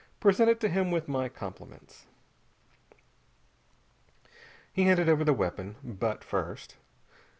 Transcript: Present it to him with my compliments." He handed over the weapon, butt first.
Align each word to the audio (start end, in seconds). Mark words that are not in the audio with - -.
Present 0.19 0.49
it 0.49 0.59
to 0.61 0.67
him 0.67 0.89
with 0.89 1.07
my 1.07 1.29
compliments." 1.29 2.07
He 4.73 4.85
handed 4.85 5.07
over 5.07 5.23
the 5.23 5.31
weapon, 5.31 5.75
butt 5.83 6.23
first. 6.23 6.75